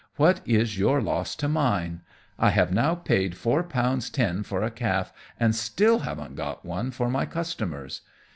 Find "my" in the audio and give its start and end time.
7.07-7.27